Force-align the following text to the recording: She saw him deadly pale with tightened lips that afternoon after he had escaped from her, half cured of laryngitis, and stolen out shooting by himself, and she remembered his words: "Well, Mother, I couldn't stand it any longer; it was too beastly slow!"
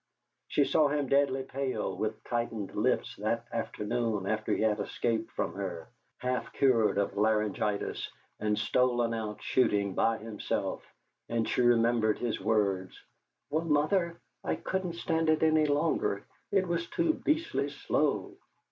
She 0.47 0.65
saw 0.65 0.87
him 0.87 1.09
deadly 1.09 1.43
pale 1.43 1.95
with 1.95 2.23
tightened 2.23 2.73
lips 2.73 3.17
that 3.17 3.45
afternoon 3.51 4.25
after 4.25 4.51
he 4.51 4.63
had 4.63 4.79
escaped 4.79 5.29
from 5.33 5.53
her, 5.53 5.89
half 6.17 6.51
cured 6.53 6.97
of 6.97 7.15
laryngitis, 7.17 8.09
and 8.39 8.57
stolen 8.57 9.13
out 9.13 9.43
shooting 9.43 9.93
by 9.93 10.17
himself, 10.17 10.83
and 11.29 11.47
she 11.47 11.61
remembered 11.61 12.17
his 12.17 12.41
words: 12.41 12.99
"Well, 13.51 13.65
Mother, 13.65 14.19
I 14.43 14.55
couldn't 14.55 14.93
stand 14.93 15.29
it 15.29 15.43
any 15.43 15.67
longer; 15.67 16.25
it 16.51 16.67
was 16.67 16.89
too 16.89 17.13
beastly 17.13 17.69
slow!" 17.69 18.37